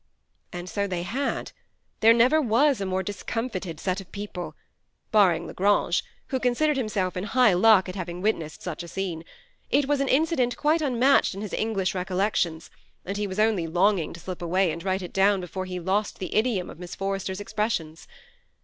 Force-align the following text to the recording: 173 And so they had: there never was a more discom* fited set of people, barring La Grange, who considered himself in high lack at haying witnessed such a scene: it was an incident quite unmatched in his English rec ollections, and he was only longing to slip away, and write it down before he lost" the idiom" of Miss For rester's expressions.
173 0.51 0.59
And 0.59 0.67
so 0.67 0.89
they 0.89 1.03
had: 1.03 1.51
there 1.99 2.11
never 2.11 2.41
was 2.41 2.81
a 2.81 2.87
more 2.87 3.03
discom* 3.03 3.51
fited 3.51 3.79
set 3.79 4.01
of 4.01 4.11
people, 4.11 4.55
barring 5.11 5.45
La 5.45 5.53
Grange, 5.53 6.03
who 6.29 6.39
considered 6.39 6.75
himself 6.75 7.15
in 7.15 7.25
high 7.25 7.53
lack 7.53 7.87
at 7.87 7.93
haying 7.93 8.19
witnessed 8.19 8.63
such 8.63 8.81
a 8.81 8.87
scene: 8.87 9.23
it 9.69 9.87
was 9.87 9.99
an 10.01 10.07
incident 10.07 10.57
quite 10.57 10.81
unmatched 10.81 11.35
in 11.35 11.41
his 11.41 11.53
English 11.53 11.93
rec 11.93 12.07
ollections, 12.07 12.71
and 13.05 13.17
he 13.17 13.27
was 13.27 13.37
only 13.37 13.67
longing 13.67 14.11
to 14.11 14.19
slip 14.19 14.41
away, 14.41 14.71
and 14.71 14.83
write 14.83 15.03
it 15.03 15.13
down 15.13 15.39
before 15.39 15.65
he 15.65 15.79
lost" 15.79 16.17
the 16.17 16.33
idiom" 16.33 16.67
of 16.71 16.79
Miss 16.79 16.95
For 16.95 17.13
rester's 17.13 17.39
expressions. 17.39 18.07